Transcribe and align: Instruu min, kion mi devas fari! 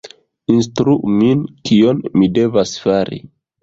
Instruu 0.53 1.13
min, 1.19 1.45
kion 1.71 2.03
mi 2.19 2.35
devas 2.43 2.77
fari! 2.89 3.27